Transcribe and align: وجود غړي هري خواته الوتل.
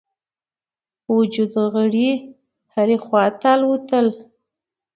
وجود 1.15 1.53
غړي 1.73 2.11
هري 2.73 2.97
خواته 3.05 3.49
الوتل. 3.55 4.07